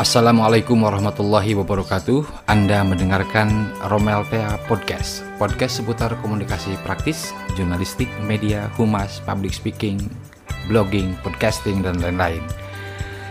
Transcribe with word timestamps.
Assalamualaikum 0.00 0.80
warahmatullahi 0.80 1.52
wabarakatuh. 1.60 2.48
Anda 2.48 2.80
mendengarkan 2.80 3.68
Romel 3.92 4.24
Tea 4.32 4.56
Podcast. 4.64 5.20
Podcast 5.36 5.76
seputar 5.76 6.16
komunikasi 6.24 6.72
praktis, 6.80 7.36
jurnalistik, 7.52 8.08
media, 8.24 8.72
humas, 8.80 9.20
public 9.28 9.52
speaking, 9.52 10.00
blogging, 10.72 11.12
podcasting, 11.20 11.84
dan 11.84 12.00
lain-lain. 12.00 12.40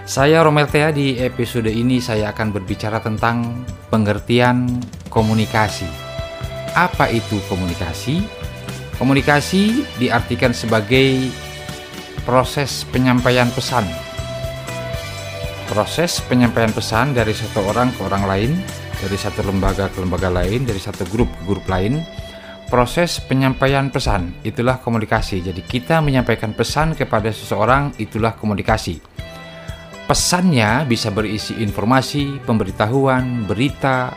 Saya 0.05 0.45
Romel 0.45 0.69
Tea 0.69 0.93
di 0.93 1.17
episode 1.17 1.73
ini 1.73 1.97
saya 1.97 2.29
akan 2.37 2.53
berbicara 2.53 3.01
tentang 3.01 3.65
pengertian 3.89 4.69
komunikasi. 5.09 5.89
Apa 6.77 7.09
itu 7.09 7.41
komunikasi? 7.49 8.21
Komunikasi 9.01 9.89
diartikan 9.97 10.53
sebagai 10.53 11.33
proses 12.29 12.85
penyampaian 12.93 13.49
pesan 13.57 13.89
proses 15.69 16.17
penyampaian 16.25 16.73
pesan 16.73 17.13
dari 17.13 17.29
satu 17.29 17.61
orang 17.69 17.93
ke 17.93 18.01
orang 18.01 18.25
lain, 18.25 18.51
dari 18.97 19.13
satu 19.13 19.45
lembaga 19.45 19.85
ke 19.93 20.01
lembaga 20.01 20.33
lain, 20.33 20.65
dari 20.65 20.81
satu 20.81 21.05
grup 21.13 21.29
ke 21.29 21.41
grup 21.45 21.65
lain. 21.69 22.01
Proses 22.69 23.21
penyampaian 23.21 23.89
pesan 23.93 24.33
itulah 24.41 24.81
komunikasi. 24.81 25.41
Jadi 25.45 25.61
kita 25.65 26.01
menyampaikan 26.01 26.53
pesan 26.57 26.97
kepada 26.97 27.29
seseorang 27.29 27.93
itulah 28.01 28.33
komunikasi. 28.33 29.01
Pesannya 30.09 30.89
bisa 30.89 31.13
berisi 31.13 31.61
informasi, 31.61 32.41
pemberitahuan, 32.41 33.45
berita, 33.45 34.13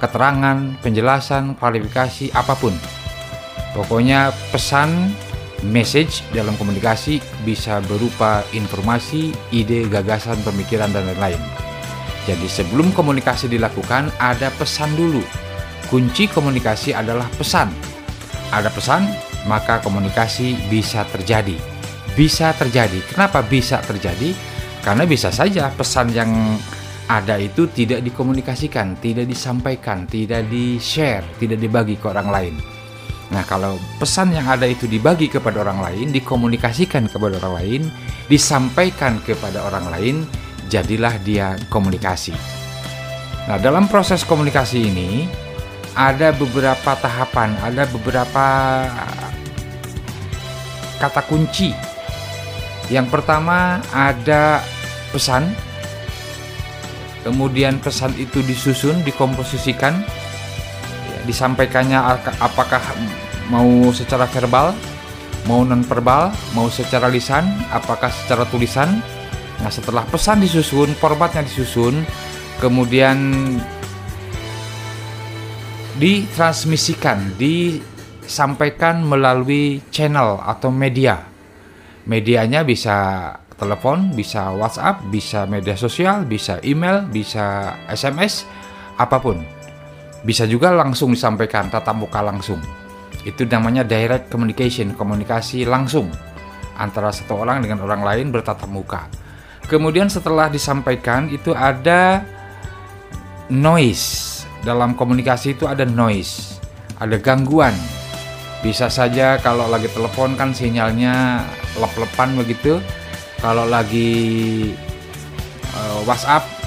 keterangan, 0.00 0.80
penjelasan, 0.84 1.56
klarifikasi, 1.56 2.32
apa 2.36 2.52
pun. 2.56 2.76
Pokoknya 3.72 4.32
pesan 4.52 5.12
Message 5.64 6.20
dalam 6.36 6.52
komunikasi 6.60 7.24
bisa 7.40 7.80
berupa 7.88 8.44
informasi, 8.52 9.32
ide, 9.48 9.88
gagasan, 9.88 10.36
pemikiran, 10.44 10.92
dan 10.92 11.08
lain-lain. 11.08 11.40
Jadi 12.28 12.44
sebelum 12.48 12.92
komunikasi 12.92 13.48
dilakukan, 13.48 14.12
ada 14.20 14.52
pesan 14.60 14.92
dulu. 14.92 15.24
Kunci 15.88 16.28
komunikasi 16.28 16.92
adalah 16.92 17.28
pesan. 17.36 17.72
Ada 18.52 18.68
pesan, 18.68 19.08
maka 19.48 19.80
komunikasi 19.80 20.68
bisa 20.68 21.08
terjadi. 21.08 21.56
Bisa 22.12 22.52
terjadi. 22.56 23.00
Kenapa 23.08 23.40
bisa 23.40 23.80
terjadi? 23.80 24.36
Karena 24.84 25.08
bisa 25.08 25.32
saja 25.32 25.72
pesan 25.72 26.12
yang 26.12 26.60
ada 27.08 27.36
itu 27.36 27.68
tidak 27.72 28.00
dikomunikasikan, 28.04 28.96
tidak 29.00 29.28
disampaikan, 29.28 30.08
tidak 30.08 30.48
di-share, 30.48 31.24
tidak 31.36 31.60
dibagi 31.60 31.96
ke 32.00 32.06
orang 32.08 32.28
lain. 32.28 32.54
Nah, 33.32 33.40
kalau 33.48 33.80
pesan 33.96 34.36
yang 34.36 34.44
ada 34.44 34.68
itu 34.68 34.84
dibagi 34.84 35.32
kepada 35.32 35.64
orang 35.64 35.80
lain, 35.80 36.12
dikomunikasikan 36.12 37.08
kepada 37.08 37.40
orang 37.40 37.54
lain, 37.56 37.82
disampaikan 38.28 39.16
kepada 39.24 39.64
orang 39.64 39.86
lain, 39.88 40.16
jadilah 40.68 41.16
dia 41.24 41.56
komunikasi. 41.72 42.36
Nah, 43.48 43.56
dalam 43.60 43.88
proses 43.88 44.24
komunikasi 44.24 44.78
ini 44.92 45.24
ada 45.96 46.34
beberapa 46.36 46.96
tahapan, 46.98 47.56
ada 47.64 47.88
beberapa 47.88 48.46
kata 51.00 51.22
kunci. 51.24 51.72
Yang 52.92 53.08
pertama 53.08 53.80
ada 53.92 54.60
pesan, 55.08 55.52
kemudian 57.24 57.80
pesan 57.80 58.12
itu 58.20 58.44
disusun, 58.44 59.00
dikomposisikan, 59.04 60.04
disampaikannya 61.24 61.98
apakah 62.40 62.80
mau 63.48 63.92
secara 63.92 64.24
verbal, 64.28 64.72
mau 65.44 65.64
non 65.64 65.84
verbal, 65.84 66.32
mau 66.56 66.68
secara 66.72 67.08
lisan, 67.08 67.44
apakah 67.72 68.08
secara 68.08 68.48
tulisan. 68.48 69.00
Nah, 69.60 69.70
setelah 69.70 70.04
pesan 70.08 70.42
disusun, 70.44 70.92
formatnya 70.98 71.44
disusun, 71.44 72.04
kemudian 72.58 73.16
ditransmisikan, 75.96 77.38
disampaikan 77.38 79.04
melalui 79.06 79.80
channel 79.94 80.42
atau 80.42 80.74
media. 80.74 81.22
Medianya 82.04 82.66
bisa 82.66 83.30
telepon, 83.56 84.12
bisa 84.12 84.52
WhatsApp, 84.52 85.06
bisa 85.08 85.46
media 85.46 85.78
sosial, 85.78 86.26
bisa 86.26 86.58
email, 86.66 87.06
bisa 87.08 87.78
SMS, 87.88 88.44
apa 88.98 89.16
pun. 89.22 89.63
Bisa 90.24 90.48
juga 90.48 90.72
langsung 90.72 91.12
disampaikan 91.12 91.68
tatap 91.68 92.00
muka 92.00 92.24
langsung. 92.24 92.58
Itu 93.28 93.44
namanya 93.44 93.84
direct 93.84 94.32
communication, 94.32 94.96
komunikasi 94.96 95.68
langsung 95.68 96.08
antara 96.80 97.12
satu 97.12 97.44
orang 97.44 97.60
dengan 97.60 97.84
orang 97.84 98.02
lain 98.02 98.32
bertatap 98.32 98.66
muka. 98.66 99.06
Kemudian 99.68 100.08
setelah 100.08 100.48
disampaikan 100.48 101.28
itu 101.28 101.52
ada 101.52 102.24
noise. 103.52 104.32
Dalam 104.64 104.96
komunikasi 104.96 105.60
itu 105.60 105.68
ada 105.68 105.84
noise, 105.84 106.56
ada 106.96 107.20
gangguan. 107.20 107.76
Bisa 108.64 108.88
saja 108.88 109.36
kalau 109.44 109.68
lagi 109.68 109.92
telepon 109.92 110.40
kan 110.40 110.56
sinyalnya 110.56 111.44
lep-lepan 111.76 112.32
begitu. 112.32 112.80
Kalau 113.44 113.68
lagi 113.68 114.72
uh, 115.76 116.00
WhatsApp 116.08 116.63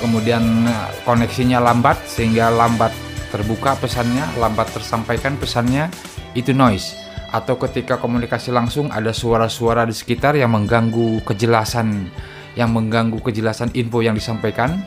kemudian 0.00 0.42
eh, 0.66 0.90
koneksinya 1.04 1.62
lambat 1.62 1.98
sehingga 2.08 2.50
lambat 2.50 2.90
terbuka 3.28 3.76
pesannya, 3.76 4.24
lambat 4.40 4.72
tersampaikan 4.72 5.36
pesannya, 5.36 5.92
itu 6.32 6.56
noise. 6.56 6.96
Atau 7.28 7.60
ketika 7.60 8.00
komunikasi 8.00 8.48
langsung 8.48 8.88
ada 8.88 9.12
suara-suara 9.12 9.84
di 9.84 9.92
sekitar 9.92 10.32
yang 10.32 10.56
mengganggu 10.56 11.20
kejelasan 11.28 12.08
yang 12.56 12.74
mengganggu 12.74 13.20
kejelasan 13.22 13.70
info 13.76 14.02
yang 14.02 14.18
disampaikan. 14.18 14.82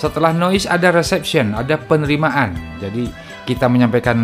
Setelah 0.00 0.32
noise 0.32 0.64
ada 0.68 0.92
reception, 0.92 1.52
ada 1.56 1.76
penerimaan. 1.76 2.56
Jadi 2.80 3.08
kita 3.48 3.68
menyampaikan 3.68 4.16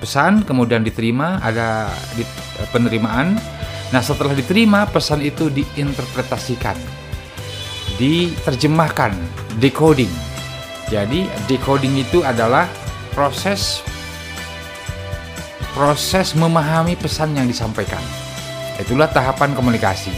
pesan 0.00 0.44
kemudian 0.44 0.82
diterima, 0.84 1.40
ada 1.40 1.88
eh, 2.18 2.68
penerimaan. 2.74 3.38
Nah, 3.88 4.04
setelah 4.04 4.36
diterima 4.36 4.84
pesan 4.84 5.24
itu 5.24 5.48
diinterpretasikan 5.48 7.07
diterjemahkan, 7.98 9.12
decoding. 9.58 10.10
Jadi 10.88 11.28
decoding 11.50 12.00
itu 12.00 12.24
adalah 12.24 12.64
proses 13.12 13.84
proses 15.76 16.32
memahami 16.32 16.96
pesan 16.96 17.36
yang 17.36 17.44
disampaikan. 17.44 18.00
Itulah 18.78 19.10
tahapan 19.10 19.52
komunikasi. 19.52 20.14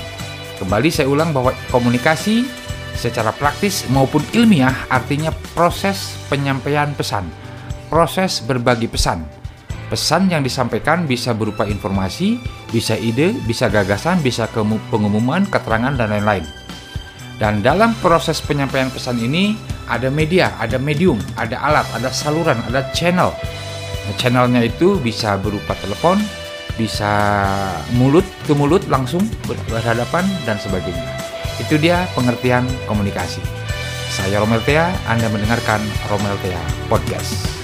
Kembali 0.61 0.93
saya 0.93 1.09
ulang 1.09 1.33
bahwa 1.33 1.57
komunikasi 1.73 2.45
secara 2.95 3.33
praktis 3.33 3.89
maupun 3.89 4.21
ilmiah 4.37 4.77
artinya 4.93 5.33
proses 5.57 6.21
penyampaian 6.29 6.93
pesan, 6.93 7.25
proses 7.89 8.45
berbagi 8.45 8.87
pesan. 8.87 9.25
Pesan 9.91 10.31
yang 10.31 10.47
disampaikan 10.47 11.09
bisa 11.09 11.35
berupa 11.35 11.67
informasi, 11.67 12.39
bisa 12.71 12.95
ide, 12.95 13.35
bisa 13.43 13.67
gagasan, 13.67 14.23
bisa 14.23 14.47
pengumuman, 14.87 15.43
keterangan, 15.51 15.99
dan 15.99 16.15
lain-lain. 16.15 16.60
Dan 17.41 17.65
dalam 17.65 17.97
proses 18.05 18.37
penyampaian 18.45 18.93
pesan 18.93 19.17
ini 19.17 19.57
ada 19.89 20.13
media, 20.13 20.53
ada 20.61 20.77
medium, 20.77 21.17
ada 21.41 21.57
alat, 21.57 21.89
ada 21.97 22.13
saluran, 22.13 22.61
ada 22.69 22.85
channel. 22.93 23.33
Nah, 24.05 24.15
channelnya 24.21 24.69
itu 24.69 25.01
bisa 25.01 25.41
berupa 25.41 25.73
telepon, 25.81 26.21
bisa 26.77 27.09
mulut 27.97 28.29
ke 28.45 28.53
mulut 28.53 28.85
langsung 28.93 29.25
berhadapan 29.49 30.29
dan 30.45 30.61
sebagainya. 30.61 31.17
Itu 31.57 31.81
dia 31.81 32.05
pengertian 32.13 32.69
komunikasi. 32.85 33.41
Saya 34.13 34.45
Romel 34.45 34.61
Tea, 34.69 34.93
Anda 35.09 35.33
mendengarkan 35.33 35.81
Romel 36.13 36.37
Tea 36.45 36.61
Podcast. 36.93 37.60